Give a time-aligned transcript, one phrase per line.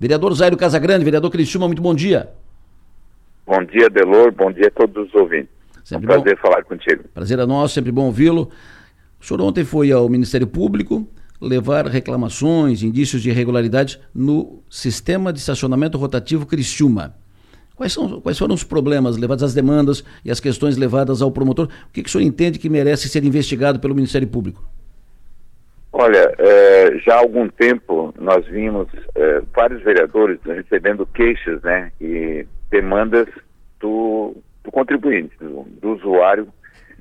[0.00, 2.30] Vereador Zairo Casagrande, vereador Criciúma, muito bom dia.
[3.46, 5.50] Bom dia, Delor, bom dia a todos os ouvintes.
[5.84, 6.42] Sempre é um prazer bom.
[6.42, 7.04] falar contigo.
[7.12, 8.48] Prazer é nosso, sempre bom ouvi-lo.
[9.20, 11.06] O senhor ontem foi ao Ministério Público
[11.38, 17.14] levar reclamações, indícios de irregularidade no sistema de estacionamento rotativo Criciúma.
[17.76, 21.66] Quais, são, quais foram os problemas levados às demandas e as questões levadas ao promotor?
[21.66, 24.64] O que, que o senhor entende que merece ser investigado pelo Ministério Público?
[25.92, 32.46] Olha, é, já há algum tempo nós vimos é, vários vereadores recebendo queixas né, e
[32.70, 33.26] demandas
[33.80, 36.48] do, do contribuinte, do, do, usuário,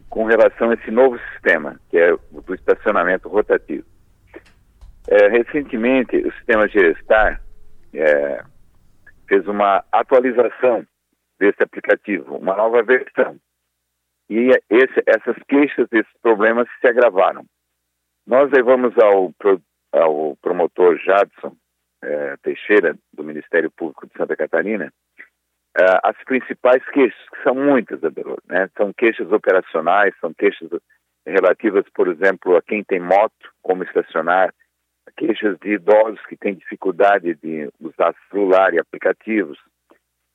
[0.09, 3.85] com relação a esse novo sistema, que é o do estacionamento rotativo.
[5.07, 7.41] É, recentemente, o sistema Gerestar
[9.27, 10.85] fez uma atualização
[11.39, 13.37] desse aplicativo, uma nova versão.
[14.29, 17.45] E esse, essas queixas, esses problemas se agravaram.
[18.29, 19.33] Nós levamos ao,
[19.91, 21.55] ao promotor Jadson
[22.03, 24.93] é, Teixeira, do Ministério Público de Santa Catarina,
[25.75, 28.69] é, as principais queixas, que são muitas, Adelor, né?
[28.77, 30.69] São queixas operacionais, são queixas
[31.25, 34.53] relativas, por exemplo, a quem tem moto, como estacionar,
[35.17, 39.57] queixas de idosos que têm dificuldade de usar celular e aplicativos,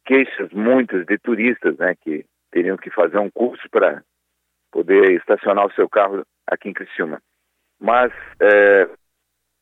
[0.05, 4.03] queixas muitas de turistas, né, que teriam que fazer um curso para
[4.73, 7.23] poder estacionar o seu carro aqui em Criciúma
[7.85, 8.89] mas é,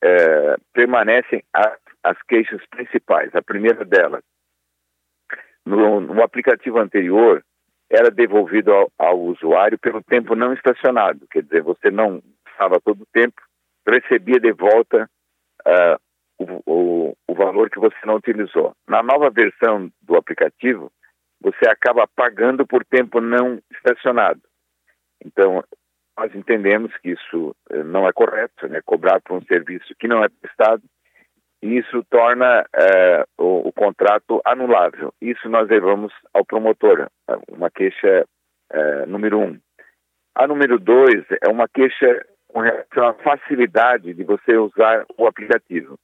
[0.05, 3.35] é, permanecem as, as, queixas principais.
[3.35, 4.23] A primeira delas,
[5.67, 7.45] no, no aplicativo anterior,
[7.91, 13.03] era devolvido ao, ao, usuário pelo tempo não estacionado, quer dizer, você não estava todo
[13.03, 13.43] o tempo,
[13.87, 15.11] recebia de volta
[15.67, 15.99] uh,
[16.39, 18.73] o, o, o valor que você não utilizou.
[18.87, 20.93] Na nova versão do aplicativo,
[21.41, 24.41] você acaba pagando por tempo não estacionado.
[25.25, 25.65] Então,
[26.17, 28.81] nós entendemos que isso eh, não é correto, né?
[28.85, 30.83] cobrar por um serviço que não é prestado,
[31.63, 35.15] e isso torna eh, o, o, contrato anulável.
[35.21, 37.09] Isso nós levamos ao promotor,
[37.49, 38.27] uma queixa
[38.73, 39.59] eh, número um.
[40.35, 45.99] A número dois é uma queixa com relação à facilidade de você usar o aplicativo.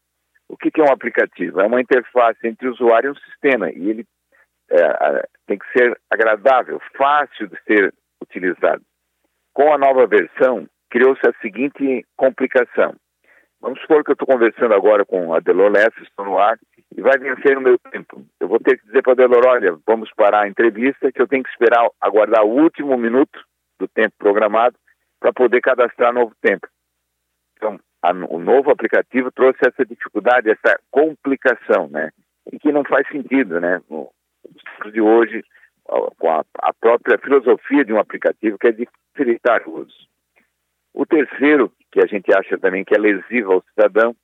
[0.49, 1.61] O que, que é um aplicativo?
[1.61, 4.07] É uma interface entre o usuário e o sistema, e ele
[5.47, 8.83] tem que ser agradável, fácil de ser utilizado.
[9.59, 12.95] Com a nova versão, criou-se a seguinte complicação.
[13.61, 16.57] Vamos supor que eu estou conversando agora com a Delor Lessa, estou no ar,
[16.97, 18.25] e vai vencer o meu tempo.
[18.39, 21.27] Eu vou ter que dizer para a Delor, olha, vamos parar a entrevista, que eu
[21.27, 23.45] tenho que esperar, aguardar o último minuto
[23.81, 24.77] do tempo programado
[25.19, 26.69] para poder cadastrar novo tempo.
[27.57, 32.11] Então, a, o novo aplicativo trouxe essa dificuldade, essa complicação, né?
[32.53, 33.83] E que não faz sentido, né?
[33.91, 34.09] No,
[34.85, 35.43] no de hoje,
[36.19, 40.09] com a, a, própria filosofia de um aplicativo, que é de facilitar o uso.
[40.93, 44.15] O terceiro, que a gente acha também que é lesivo ao cidadão,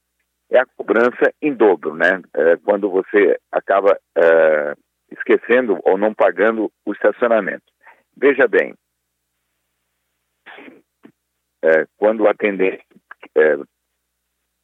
[0.51, 2.21] é a cobrança em dobro, né?
[2.35, 4.75] É, quando você acaba é,
[5.11, 7.65] esquecendo ou não pagando o estacionamento.
[8.17, 8.75] Veja bem,
[11.63, 12.85] é, quando o atendente
[13.37, 13.57] é,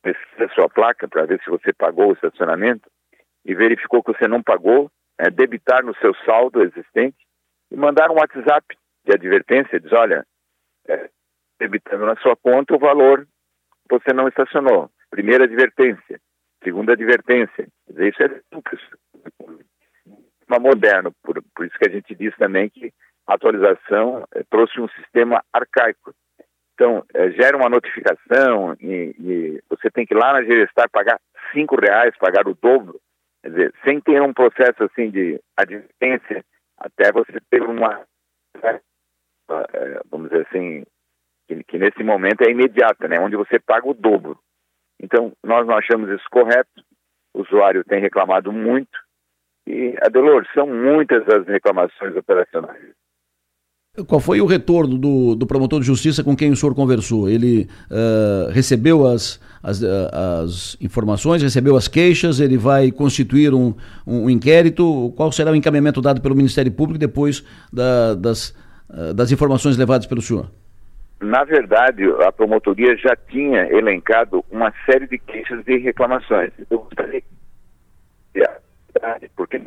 [0.02, 2.88] precisa sua placa para ver se você pagou o estacionamento
[3.44, 7.18] e verificou que você não pagou, é, debitar no seu saldo existente
[7.70, 8.66] e mandar um WhatsApp
[9.04, 10.26] de advertência, diz, olha,
[10.88, 11.10] é,
[11.58, 13.26] debitando na sua conta o valor
[13.88, 14.90] você não estacionou.
[15.10, 16.20] Primeira advertência.
[16.62, 17.68] Segunda advertência.
[17.88, 18.80] Isso é simples.
[20.48, 22.92] Uma moderno, por, por isso que a gente diz também que
[23.26, 26.14] a atualização é, trouxe um sistema arcaico.
[26.74, 31.20] Então, é, gera uma notificação e, e, você tem que ir lá na Gerestar pagar
[31.52, 32.98] cinco reais, pagar o dobro
[33.42, 36.44] Quer dizer, sem ter um processo assim de advertência,
[36.78, 38.04] até você ter uma,
[38.62, 38.80] né,
[39.72, 40.84] é, vamos dizer assim,
[41.48, 44.38] que, que, nesse momento é imediata, né, onde você paga o dobro.
[45.02, 46.70] Então, nós não achamos isso correto,
[47.34, 48.98] o usuário tem reclamado muito,
[49.66, 52.94] e, Adelor, são muitas as reclamações operacionais.
[54.06, 57.28] Qual foi o retorno do, do promotor de justiça com quem o senhor conversou?
[57.28, 63.74] Ele uh, recebeu as, as, as, informações, recebeu as queixas, ele vai constituir um,
[64.06, 65.12] um, inquérito?
[65.16, 68.50] Qual será o encaminhamento dado pelo Ministério Público depois da, das,
[68.88, 70.48] uh, das informações levadas pelo senhor?
[71.20, 76.52] Na verdade, a promotoria já tinha elencado uma série de queixas e reclamações.
[76.70, 77.22] Eu gostaria
[79.36, 79.60] porque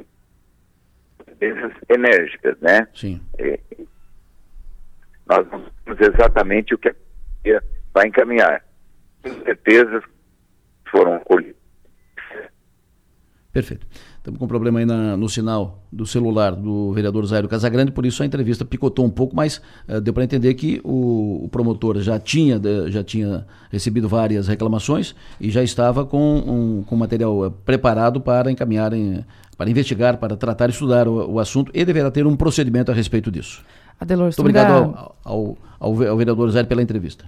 [1.90, 2.88] enérgicas, né?
[2.94, 3.20] Sim.
[3.38, 3.60] É,
[5.28, 6.94] nós não sabemos exatamente o que a
[7.94, 8.64] vai encaminhar.
[9.22, 10.02] Com certeza
[10.90, 11.64] foram colhidas.
[13.52, 13.86] Perfeito.
[14.18, 18.06] Estamos com um problema aí na, no sinal do celular do vereador Zairo Casagrande, por
[18.06, 22.00] isso a entrevista picotou um pouco, mas uh, deu para entender que o, o, promotor
[22.00, 27.52] já tinha, já tinha recebido várias reclamações e já estava com, um, com material uh,
[27.52, 29.24] preparado para encaminhar, em,
[29.56, 32.96] para investigar, para tratar e estudar o, o, assunto e deverá ter um procedimento a
[32.96, 33.64] respeito disso.
[34.04, 37.26] Adelor, Muito obrigado ao, ao, ao, vereador Zairo pela entrevista.